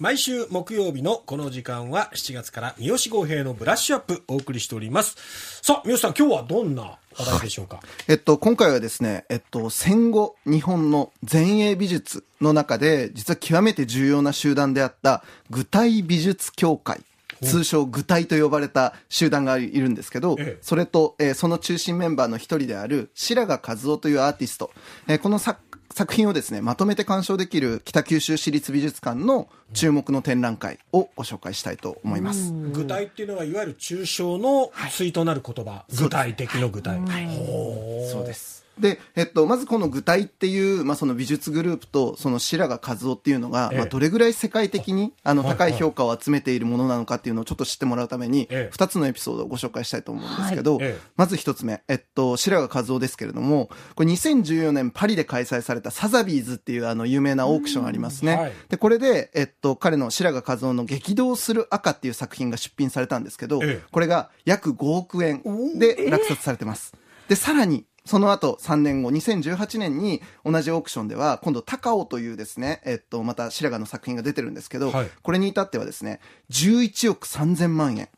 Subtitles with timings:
[0.00, 5.16] 毎週木曜日のこの時間は7月から三好豪平のブラッシュアップお送りしております。
[5.62, 7.78] さあ、三好さん今日はどんな話題でしょうか、
[8.08, 17.00] えっと、今回はですね、えっと、戦後日本の前衛美術の中で、実は極めて重要な集団であった、具体美術協会。
[17.42, 24.70] 通称具体と呼ばれた集団がいるんですけど、ええそれと、えーその中心メンバーの一人である白髪和夫というアーティスト、
[25.08, 25.60] えーこの作
[25.94, 32.52] 作品をですね、まとめて鑑賞できる北九州市立美術館の注目の展覧会をご紹介したいと思います。
[32.72, 36.98] 具体っていうのはいわゆる抽象の対となる言葉、具体的の具体。
[37.28, 38.63] ほそうです。
[38.78, 43.78] で、えっと、まずこの具体っていう、まあ、その美術グループと、その白髪和夫っていうのが、ええ。
[43.78, 48.68] まあ、どれぐらい世界的に、あの、はい高い評価を集めているものなのかっていうのをちょっと知ってもらうために、ええ。
[48.72, 50.80] 二つのエピソードをご紹介したいと思うんですけど、
[51.16, 58.34] まず一つ目、えっと、白髪和夫ですけれども、これ2014年パリで開催されたサザビーズっていうあの、有名なオークションありますね。
[58.36, 58.52] はい。
[58.68, 63.82] で、これで、えっと、彼の白髪和夫の激動する赤っていう作品が出品されたんですけど、ええ。
[63.92, 65.42] これが約5億円
[65.78, 66.94] で落札されてます。
[67.28, 78.08] で、さらに、その後3年後、2018年に同じオークションでは、今度高尾というですね、えっと、また白髪の作品が出てるんですけど、はいこれに至ってはですね、11億3000万円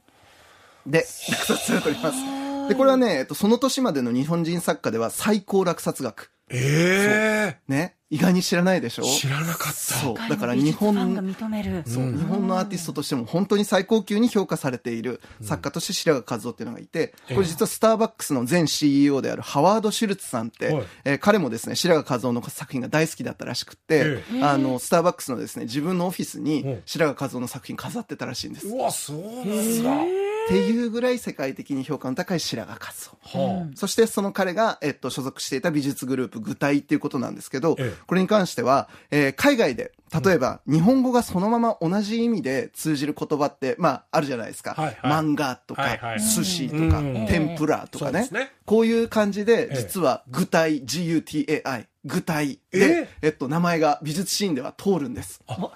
[0.87, 2.46] で落札されております。
[2.69, 6.31] で、これはね、えっと、その年までの日本人作家では最高落札額。
[6.49, 7.95] えね。
[8.09, 9.03] 意外に知らないでしょ？
[9.05, 9.73] え知らなかった。
[9.73, 10.15] そう。
[10.29, 11.83] だから日本ファンが認める。
[11.89, 28.69] そう、日本のアーティストとしても本当に最高級に評価されている作家として白髪和夫っていうのがいて、これ実はスターバックスの前 CEO であるハワード・シュルツさんって、はいえー彼もですね、白髪和夫の作品が大好きだったらしくって、えあの、スターバックスのですね、自分のオフィスうんに白髪和夫の作品飾ってたらしいんです。
[28.69, 30.26] うわ、そうなんだ。
[30.47, 32.87] っていうぐらい世界的に評価の高い白髪和
[33.25, 33.39] 夫。
[33.39, 37.95] はそしてその彼が、えっと、所属していた美術グループ、具体っていうことなんですけど、ええ。
[38.07, 39.93] これに関しては、えー海外で、
[40.25, 44.75] 例えば、日本語がそのまま同じ意味で通じる言葉って、まあ、あるじゃないですか。
[44.75, 44.97] はいはい。
[45.13, 46.21] 漫画とか、はいはい。
[46.21, 47.27] 寿司とか、うん。
[47.27, 48.29] 天ぷらとかね。
[48.31, 48.53] ね。
[48.65, 49.77] こういう感じでえ、え。
[49.77, 55.43] 実は、具体、GUTAI、具体で、えっと、名前が美術シーンでは通るんです。
[55.49, 55.71] あ、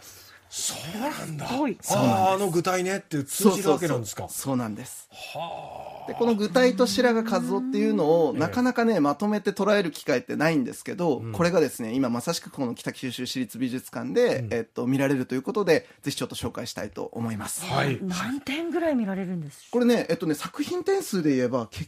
[0.51, 1.47] そうなんだ。
[1.47, 4.29] はいああ、あの具体ねって通じるわけなんですか。
[4.29, 5.09] そうなんです。
[5.11, 17.65] はでこの具体と白髪和夫っていうのをええなかなかねまとめて捉える機会ってないんですけど、うんこれがですね今まさしくこの北九州市立美術館で、うんえっと、見られるということでぜひちょっと紹介したいと思います。
[17.71, 17.77] あ。
[17.77, 17.99] はい。
[18.03, 21.87] 何点ぐらい見られるんですこれね、えっとね、作品点数で言えば、け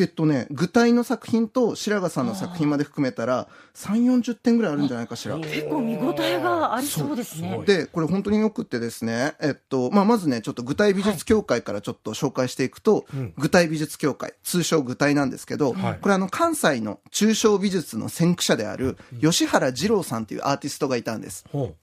[0.00, 5.36] えっとね、具体の作品と白髪さんの作品まで含めたら、3、40点ぐらいあるんじゃないかしら。
[5.38, 7.62] 結構見応えがありそうですね。
[7.66, 21.44] で、これ本当によくってですね、えっと、まあ、まずね、ちょっと具体美術協会からちょっと紹介していくと、うん具体美術協会、通称具体なんですけど、はいこれあの、関西の抽象美術の先駆者である、吉原二郎さんというアーティストがいたんです。
[21.50, 21.74] ほ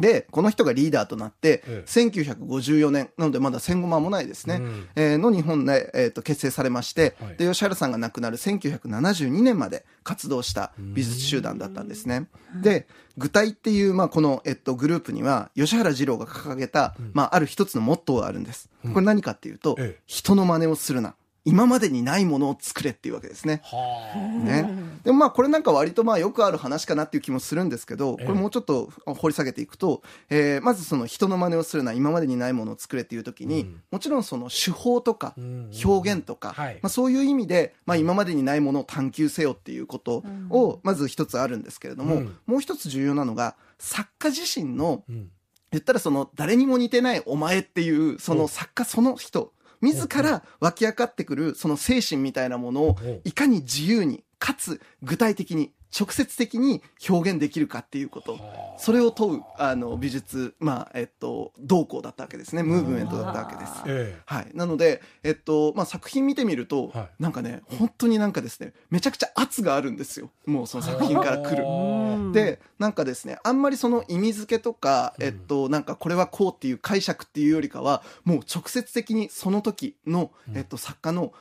[0.00, 1.90] で、この人がリーダーとなって、ええ。
[1.90, 4.88] 1954年、なのでまだ戦後間もないですね、うん。
[4.96, 12.28] えーの日本で、えーと結成されまして、はいで、吉原さんが亡くなる1972年まで活動した美術集団だったんですね。
[12.62, 18.70] で、具体っていう、まあ、この、えっと、グループには、吉原二郎が掲げた、まあ、ある一つのモットーがあるんです。
[18.94, 20.02] これ何かっていうと、ええ。
[20.06, 21.14] 人の真似をするな。
[21.44, 23.62] 今までにないものを作れっていうわけですね。
[23.64, 24.14] は
[24.44, 24.68] ね。
[25.04, 45.12] でもまあこれなんか割とまあよくある話かなっていう気もするんですけど、こええれもうちょっと掘り下げていくと、えーまずその人の真似をするな、今までにないものを作れっていう時に、うんもちろんその手法とかうん表現とか、はいまあそういう意味で、まあ今までにないものを探求せよっていうことをまず一つあるんですけれども、うんもう一つ重要なのが、作家自身のあ。
[45.12, 45.30] うん。
[45.72, 53.06] 言ったらその誰にも似てないお前っていうその作家その人自ら湧き上がってくるその精神みたいなものをう。
[53.06, 58.34] んいかに自由にかつ具体的に直接的に表現できるかっていうこと。
[58.34, 58.38] は
[58.76, 58.78] あ。
[58.78, 62.62] それを問うあの美術まあえっと動向だったわけですね。
[62.62, 63.72] ムーブメントだったわけです。
[63.86, 64.48] えはい。
[64.54, 67.08] なので、えっと、まあ、作品見てみると、はい。
[67.18, 70.30] なんかね、本当になんかですね、めちゃくちゃ圧があるんですよ。
[70.46, 71.62] もうその作品から来る。
[71.62, 75.24] るで、なんかですね、あんまりその意味付けとか、うん。
[75.24, 80.56] えっと、なんかこれはこうっていう解釈っていうよりかは、もう直接的にその時の、うん。
[80.56, 81.32] えっと、作家の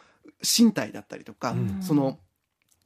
[0.42, 1.82] 身体だったりとか、うん。
[1.82, 2.18] その、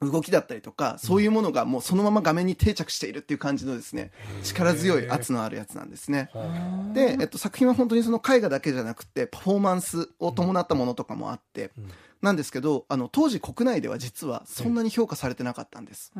[0.00, 4.10] 動きだったりとか、そういうものがもうそのまま画面に定着しているっていう感じのですね、
[4.42, 6.30] 力強い圧のあるやつなんですね。
[6.32, 11.90] はで、えっと、作品は本当にその絵画だけじゃなくて、パフォーマンスを伴ったものとかもあって、うん。
[12.24, 16.10] なんですけど、あの、当時国内では実はそんなに評価されてなかったんです。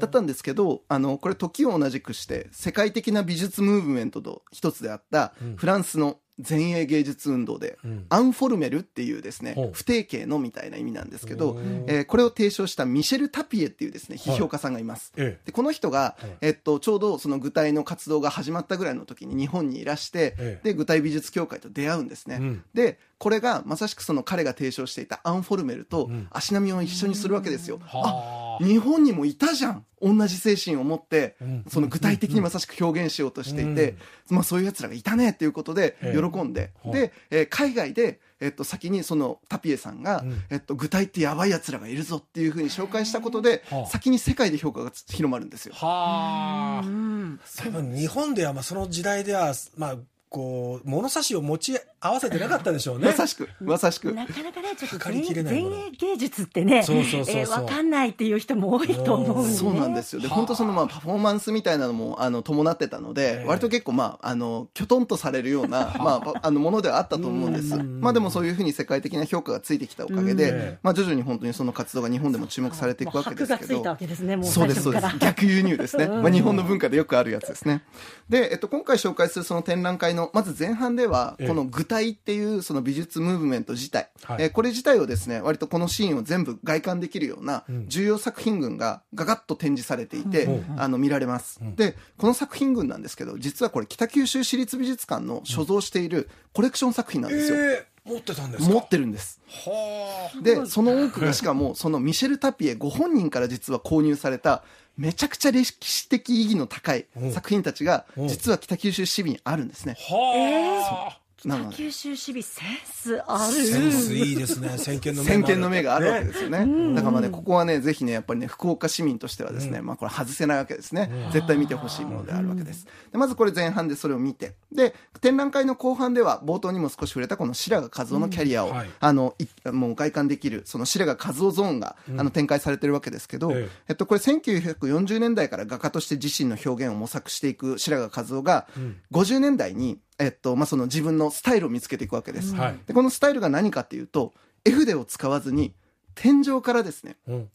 [0.00, 6.18] だったんですけど、あの、これ時を同じくして、世界的な美術ムーブメントの一つであったうん、フランスの
[6.48, 8.06] 前衛芸術運動で、うん。
[8.08, 11.56] アンフォルメルっていうですね不定形のみたいな意味なんですけど
[11.86, 15.12] えーこれを提唱したミシェル・タピエっていうですね、批評家さんがいます。
[15.16, 15.46] ええ。
[15.46, 16.30] でこの人が、はい。
[16.40, 20.68] えっと、ちょうどその具体の活動が始まったぐらいの時に日本にいらして、ええ。
[20.70, 22.64] で具体美術協会と出会うんですね、うん。
[22.74, 26.28] でこれがまさしくその彼が提唱していたアンフォルメルとん。
[26.30, 29.84] 足並みを一緒にするわけですよ、あはあ日本にもいたじゃん。
[30.02, 31.64] 同じ精神を持って、うん。
[31.68, 33.96] その具体的にまさしく表現しようとしていて、
[34.30, 43.86] まあ、そういうやつらがいたねっていうことでええ喜んで、はいで、えー海外で、えっと、先にそのタピエさんが、うんえっと、具体ってやばいやつらがいるぞっていうふうに紹介したことで、はあ。
[43.86, 45.74] 先に世界で評価が広まるんですよ。
[45.74, 46.86] はあ。
[46.86, 47.40] うん。
[47.58, 49.96] 多分日本ではまあその時代ではまあ
[50.30, 54.12] こう物差しを持ち合わせてなかったでしょうねまさしく、まさしく。
[54.12, 59.54] なかなかね、ちょっと測りきれ前ないもの前衛芸術ってね、そうそうそうそうえーわかんないっていう人も多いと思うんで、ね。
[59.56, 60.22] そうなんですよ。
[60.22, 67.74] で、本当そのまあパフォーマンスみたいなのもあの伴ってたので、ええ割と結構まああのきょとんとされるような まあパあのものではあったと思うんです。
[67.74, 73.90] うんまあでもそういうふうに世界的な評価がついてきたおかげで、うんまあ徐々に本当にその活動が日本でも注目されていくわけですけどもう箔がついた。
[73.90, 74.92] わけですね、もうそうです、そう。
[74.94, 75.06] です。
[75.18, 76.06] 逆輸入ですね。
[76.06, 77.82] まあ、日本の文化でよくあるやつですね。
[78.28, 84.42] で、えっと、今回紹介するその展覧会の、まず前半ではええ、この具体っていうその美術ムーブメント自体、はい。
[84.42, 87.88] えーこれ自体をですね、割とこのシーンを全部外観できるようなうん。
[87.88, 90.80] 重要作品群がガガッと展示されていて、うん。
[90.80, 91.62] あの、見られます。
[91.62, 91.74] ん。
[91.76, 97.56] で、この作品群なんですけど、実はこれ北九州市立美術館の所蔵しているコレクション作品なんですよ。
[97.58, 98.72] ええ持ってたんですか？
[98.72, 99.40] 持ってるんです。
[99.46, 100.42] はあ。
[100.42, 104.64] で、その多くがしかも、そのミシェル・タピエご本人から実は購入された、
[104.96, 107.26] めちゃくちゃ歴史的意義の高いう。
[107.26, 108.24] ん作品たちが、う。
[108.24, 109.96] ん実は北九州市民にあるんですね。
[109.98, 113.64] はあ北九州市美センスある。
[113.64, 114.76] センスいいですね。
[114.76, 116.66] 先見の目先見の目があるわけですよね。
[116.66, 121.10] ねだからまあね、ここはね、ぜひね、やっぱりね、福岡市民としてはですね、まあこれ外せないわけですね。
[121.32, 122.86] 絶対見てほしいものであるわけです。
[123.10, 128.74] でまずこれ前半でそれを見て、で、展覧会の後半では、冒頭にも少し触れたこの白髪和夫のキャリアを、うん。
[128.74, 128.90] はい。
[129.00, 133.68] あの、いもう外観できる、その白髪和夫ゾーンが、あの展開されてるわけですけど、ええ。
[133.88, 138.68] えっと、これ1940年代から画家として自身の表現を模索していく白髪和夫が、
[139.12, 142.54] 50年代に、えっと、まあ、その自分のスタイルを見つけていくわけです。
[142.54, 142.78] はい。
[142.86, 144.34] で、このスタイルが何かっていうと、
[144.64, 145.74] 絵筆を使わずに、
[146.14, 147.34] 天井からですね、う。
[147.34, 147.50] ん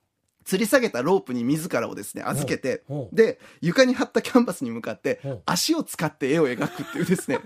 [0.45, 7.39] 吊り下げたロープに自らをですね、預けてで、床に貼ったキャンバスに向かって足を使って絵を描くっていうですね、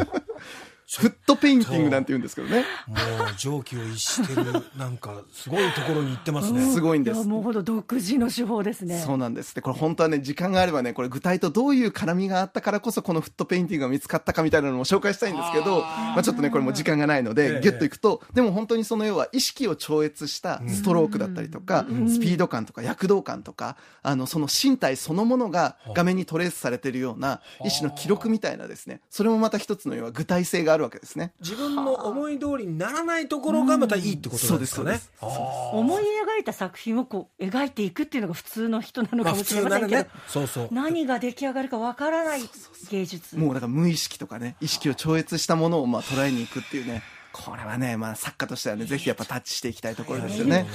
[0.88, 2.64] フットペインティングなんて言うんですけどね。
[2.86, 2.98] もう
[3.36, 9.00] 常軌を逸してるなんかすごいところに行ってますねすごいんですやもうほど独自の手法ですね。
[9.00, 9.54] そうなんです。
[9.54, 31.32] で、これ本当はね、時間があればね、これ具体とどういう絡みがあったからこそ、このフットペインティングが見つかったかみたいなのも紹介したいんですけど、あーまあちょっとね、これも時間がないのえで、えギュッといくと、でも本当にその要は意識を超越したストロークだったりとか、スピード感とか躍動感とか、あの、その身体そのものが画面にトレースされているような、一種の記録みたいなですね、それもまた一つの要は具体性があるわけですね。
[31.40, 40.68] 自分の思い通りにならないところがまたいいってことなんですかね、思い描いた作品をこう描いていくっていうのが普通の人なのかもしれませんけど、ねそうそう。
[40.70, 42.42] 何が出来上がるかわからない
[42.90, 43.36] 芸術。
[43.36, 47.02] もうだから無意識とかね、意識を超越したものをまあ捉えに行くっていうね、
[47.44, 50.66] これはね、まあ作家としてはね、ぜひやっぱタッチしていきたいところですよね。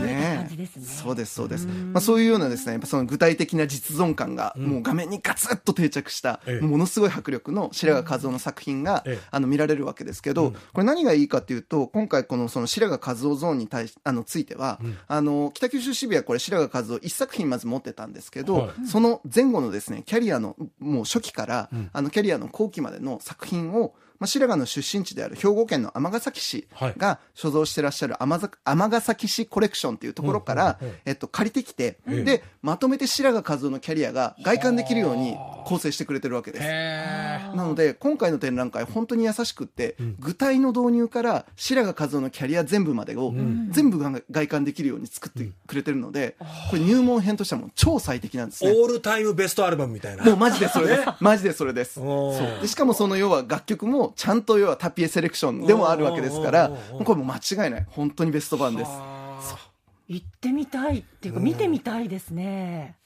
[0.00, 0.50] ね。
[0.82, 1.66] そうです、そうです。
[1.66, 6.66] まあそういうようなですね、やっぱその具体的な実存感が、もう画面にガツッと定着した、ええ。
[6.66, 9.24] ものすごい迫力の白髪和夫の作品が、ええ。
[9.30, 18.86] あの見られるわけですけど、これ何がいいかっていうと、今回このその白髪和夫ゾーンに対し、あの、ついては、あの、北九州市部はこれ白髪和夫一作品まず持ってたんですけど、はい。
[18.86, 26.94] その前後のですね、キャリアの、もう初期から、あの、キャリアの後期までの作品を、まあ、白髪の出身地である兵庫県の尼崎市はい。
[26.96, 32.22] が所蔵してらっしゃる尼崎市コレクションっていうところから、えっと、借りてきて、ええ。
[32.22, 36.64] で、まとめて白髪和夫のキャリアが外観できるように構成してくれてるわけです。
[36.66, 43.32] へなので、今回の展覧会、本当に優しくって、具体の導入から白髪和夫のキャリア全部までを、
[43.70, 46.36] 全部が外観できるように作ってくれてるので、
[46.70, 48.72] これ入門編としてはもう超最適なんですね。
[48.72, 50.24] オールタイムベストアルバムみたいな。
[50.24, 51.02] もうマジでそれです。
[51.20, 51.94] マジでそれです。
[51.94, 52.62] そう。
[52.62, 56.70] でしかもその要は楽曲もちゃんと要はタピエセレクションでもあるわけですから
[57.04, 57.86] これもう間違いない。
[57.88, 58.88] 本当にベスト版です。
[58.88, 59.70] はあ。
[60.08, 60.98] 行ってみたい。
[60.98, 62.96] っていうか見てみたいですね。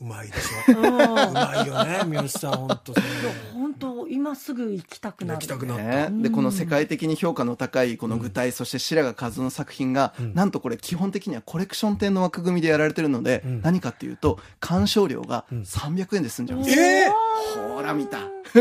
[0.00, 0.78] うまいでしょ。
[0.78, 0.82] う
[1.32, 3.00] まいよね三好さん本当そ
[3.54, 5.40] 本当今すぐ行きたくなる。
[5.40, 17.12] 行きたくなった、ね、でこの世界的に評価の高いこの具体、そして白髪和夫の作品が、なんとこれ基本的にはコレクション店の枠組みでやられてるので、何かっていうと鑑賞料が300円で済んじゃうんですよ、ええ
[17.74, 18.18] ほら見た。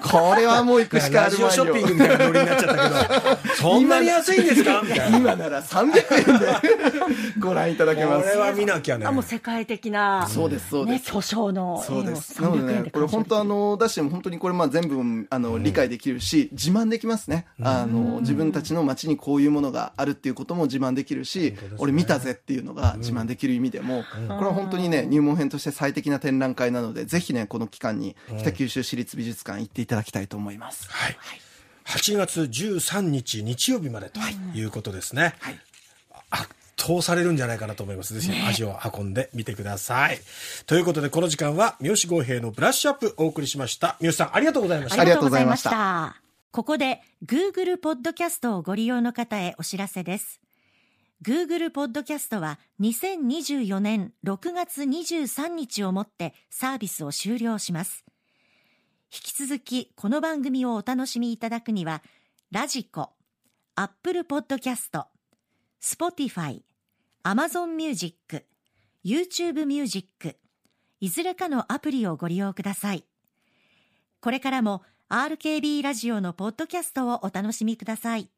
[0.00, 1.50] これはもう行くしかあラるまいよ。
[1.50, 4.82] ジオショッピングみたいなノリになっちゃったけどそんなに安いんですか？
[4.82, 5.18] みたいな。
[5.18, 6.46] 今なら300円で
[7.40, 8.28] ご覧いただけます。
[8.28, 9.06] これは見なきゃね。
[9.06, 12.42] あもう世界的なた、そうですそうですね、巨匠のそうです。
[12.42, 17.46] なの300でね、これ本当あの、出しても本当にこれまあ全部あの、理解できるし、自慢できますね。
[17.62, 30.88] あの、自分たちの街にこういうものがあるっていうことも自慢できるし俺見たぜっていうのが自慢できる意味でも、これは本当にね、入門編として最適な展覧会なので、ぜひね、この期間に北九州市立美術館行っていただきたいと思います。
[30.90, 31.16] はい。
[31.86, 34.18] 8月13日日曜日までと
[34.54, 35.34] いうことですね。
[35.40, 35.58] はい。
[36.30, 38.14] 圧倒されるんじゃないかなと思います。
[38.14, 40.20] ぜひ足を運んでみてください。
[40.66, 43.96] ということで、この時間は三好豪平のブラッシュアップお送りしました。
[44.00, 45.00] 三好さん、ありがとうございました。
[45.00, 50.40] ありがとうございましたありがとうございましたここで Google ポッドキャストをご利用の方へお知らせです。
[51.20, 58.04] Google ポッドキャストは2024年6月23日をもってサービスを終了します。
[59.12, 62.04] 引き続きこの番組をお楽しみいただくには、
[62.52, 63.10] ラジコ、
[63.74, 65.06] Apple ポッドキャスト、
[65.84, 66.62] Spotify、
[67.24, 68.46] Amazon Music、
[69.04, 70.38] YouTube Music、
[70.98, 73.04] いずれかのアプリをご利用ください。
[74.22, 78.30] これからも RKB ラジオのポッドキャストをお楽しみください。